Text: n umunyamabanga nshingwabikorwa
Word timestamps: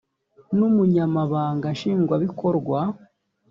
n 0.57 0.59
umunyamabanga 0.67 1.67
nshingwabikorwa 1.77 2.79